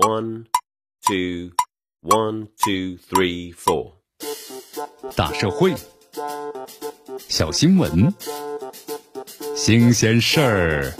[0.00, 0.46] One,
[1.06, 1.50] two,
[2.00, 3.96] one, two, three, four。
[5.14, 5.74] 大社会，
[7.28, 8.14] 小新闻，
[9.54, 10.94] 新鲜事儿，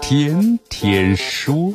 [0.00, 1.74] 天天说。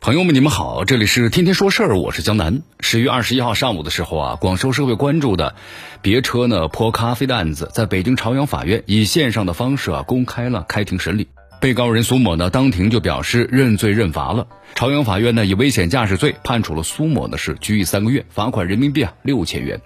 [0.00, 2.64] 朋友们，你们好，这里是天天说事儿，我是江南。
[2.80, 5.54] 十月二十一号上午的时候啊，广受社会关注的
[6.00, 11.28] 别车呢泼咖啡的案子，在北京朝阳法院以线上的方式啊公开了开庭审理。
[11.62, 14.48] 被告人苏某呢，当庭就表示认罪认罚了。
[14.74, 19.80] 朝阳法院呢，以危险驾驶罪判处了苏某呢是拘役三个月，罚款人民币啊六千元。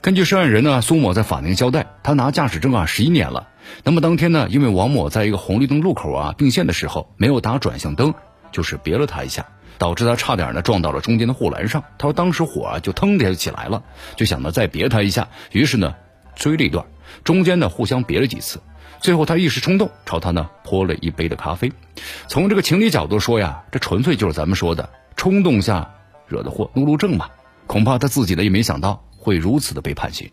[0.00, 3.46] 根据涉案人呢，苏某在法庭交代，他拿驾驶证啊十一年了。
[3.84, 8.12] 那么当天呢，因为王某在一个红绿灯路口啊并线的时候没有打转向灯，
[8.50, 9.46] 就是别了他一下，
[9.78, 11.84] 导致他差点呢撞到了中间的护栏上。
[11.96, 13.84] 他说当时火啊就腾的就起来了，
[14.16, 15.94] 就想呢再别他一下，于是呢
[16.34, 16.84] 追了一段，
[17.22, 18.60] 中间呢互相别了几次。
[19.00, 21.72] 最后，他一时冲动，朝他呢泼了一杯的咖啡。
[22.28, 25.94] 从这个情理角度说呀，这纯粹就是咱们说的冲动下
[26.26, 27.28] 惹的祸，路怒症嘛。
[27.66, 30.30] 恐怕他自己呢也没想到会如此的被判刑。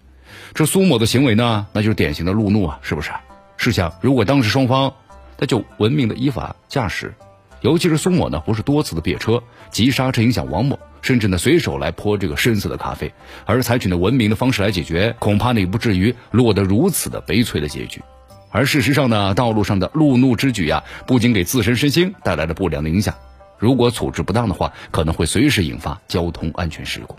[0.53, 3.11] 这苏某的行为呢，那就是典型的路怒啊，是不是？
[3.57, 4.93] 试想，如果当时双方
[5.37, 7.13] 那就文明的依法驾驶，
[7.61, 13.13] 尤其是苏某呢不是多次的别车急刹车影响王某，甚至呢随手来泼这个深色的咖啡，
[13.45, 18.01] 而采取呢文明的方式来解决，恐怕呢也不至于落得如此的悲催的结局。
[18.49, 23.15] 而事实上呢，道路上的路怒之举啊，不仅给自身身心带来了不良的影响，
[23.57, 27.15] 如果处置不当的话，可能会随时引发交通安全事故。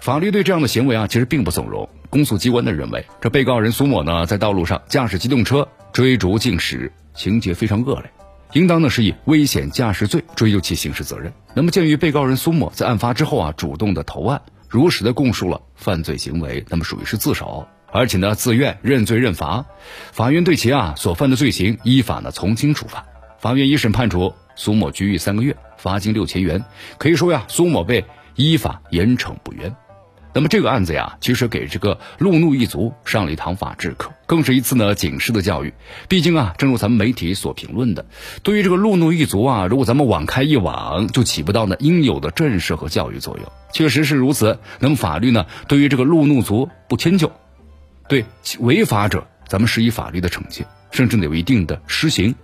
[0.00, 1.88] 法律对这样的行为啊，其实并不纵容。
[2.08, 8.10] 公诉机关呢认为，这被告人苏某呢，在道路上驾驶机动车追逐竞驶，情节非常恶劣，
[8.52, 11.32] 应当呢是以危险驾驶罪追究其刑事责任。
[11.54, 17.66] 那么，鉴于被告人苏某在案发之后啊，主动的投案，如实的供述了犯罪行为，那么属于是自首。
[17.92, 19.66] 而且呢，自愿认罪认罚，
[20.12, 23.04] 法院对其啊所犯的罪行依法呢从轻处罚。
[23.38, 26.64] 法院一审判处苏某拘役三个月，罚金六千元。
[26.98, 28.04] 可以说呀，苏某被
[28.36, 29.74] 依法严惩不冤。
[30.32, 35.74] 那么这个案子呀，其实给这个路怒一族上了一堂法制课，更是一次呢警示的教育。
[36.08, 38.06] 毕竟啊，正如咱们媒体所评论的，
[38.42, 43.46] 对于这个路怒一族啊，如果咱们网开一网，就起不到呢应有的震慑和教育作用。
[43.72, 44.58] 确实是如此。
[44.78, 47.32] 那么法律呢，对于这个路怒族不迁就。
[48.08, 48.24] 对
[48.58, 52.34] 违法者，咱们施以法律的惩戒，甚至有一定的施行，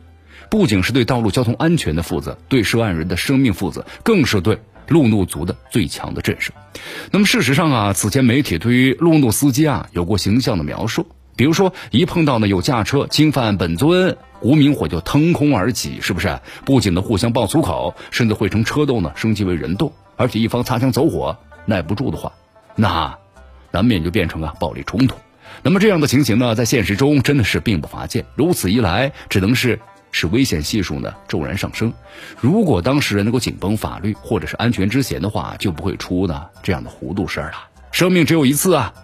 [0.49, 6.50] 不仅是对道路交通安全的负责，对涉案人的生命负责，更是对路怒族的最强的震慑。
[7.10, 16.41] 那么事实上啊，此前媒体对于路怒司机啊有过形象的描述，比如说一碰到呢有驾车侵犯本尊，无名火就腾空而起，是不是？
[16.64, 22.32] 不仅呢互相爆粗口，甚至会成车斗呢升级为人斗，而且一方擦枪走火耐不住的话，
[22.74, 23.18] 那
[23.70, 25.16] 难免就变成啊暴力冲突。
[25.62, 28.24] 那么这样的情形呢，在现实中真的是并不乏见。
[28.34, 29.80] 如此一来，只能是
[30.16, 31.93] 使危险系数呢骤然上升。
[32.41, 37.59] 如果当事人能够紧绷法律或者是安全之弦的话，就不会出呢这样的糊涂事儿了。
[37.93, 38.94] 生命只有一次啊，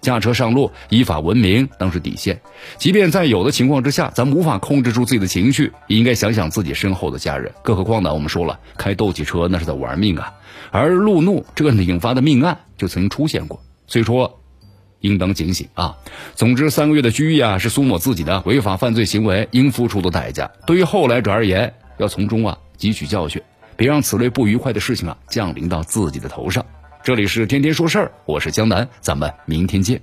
[0.00, 2.40] 驾车上路依法文明当是底线。
[2.78, 7.52] 即便在有的情况之下，咱无法控制住自己的情绪，也应该想想自己身后的家人。
[7.62, 10.34] 更何况呢，我们说了，开斗气车那是在玩命啊。
[10.72, 14.40] 而路怒这个引发的命案就曾经出现过，所以说。
[15.00, 15.96] 应当警醒啊！
[16.34, 20.50] 总之，三个月的拘役啊，是苏某自己的违法犯罪行为应付出的代价。
[20.66, 23.42] 对于后来者而言，要从中啊汲取教训，
[23.76, 26.64] 别让此类不愉快的事情啊降临到自己的头上。
[27.04, 30.00] 这里是天天说事儿，我是江南，咱们明天见。